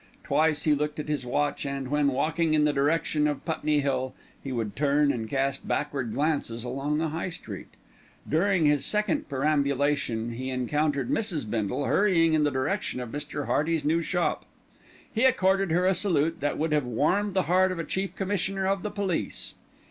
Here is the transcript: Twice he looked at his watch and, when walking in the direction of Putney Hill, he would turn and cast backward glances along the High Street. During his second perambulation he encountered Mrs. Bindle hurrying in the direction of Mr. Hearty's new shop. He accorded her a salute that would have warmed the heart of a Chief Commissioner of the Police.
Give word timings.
Twice 0.23 0.63
he 0.63 0.73
looked 0.73 0.99
at 0.99 1.07
his 1.09 1.27
watch 1.27 1.63
and, 1.63 1.89
when 1.89 2.07
walking 2.07 2.55
in 2.55 2.65
the 2.65 2.73
direction 2.73 3.27
of 3.27 3.45
Putney 3.45 3.81
Hill, 3.81 4.15
he 4.43 4.51
would 4.51 4.75
turn 4.75 5.11
and 5.11 5.29
cast 5.29 5.67
backward 5.67 6.15
glances 6.15 6.63
along 6.63 6.97
the 6.97 7.09
High 7.09 7.29
Street. 7.29 7.67
During 8.27 8.65
his 8.65 8.83
second 8.83 9.29
perambulation 9.29 10.31
he 10.33 10.49
encountered 10.49 11.11
Mrs. 11.11 11.47
Bindle 11.47 11.85
hurrying 11.85 12.33
in 12.33 12.43
the 12.43 12.49
direction 12.49 12.99
of 12.99 13.11
Mr. 13.11 13.45
Hearty's 13.45 13.85
new 13.85 14.01
shop. 14.01 14.43
He 15.13 15.23
accorded 15.25 15.69
her 15.69 15.85
a 15.85 15.93
salute 15.93 16.39
that 16.39 16.57
would 16.57 16.71
have 16.71 16.83
warmed 16.83 17.35
the 17.35 17.43
heart 17.43 17.71
of 17.71 17.77
a 17.77 17.83
Chief 17.83 18.15
Commissioner 18.15 18.65
of 18.65 18.81
the 18.81 18.89
Police. 18.89 19.53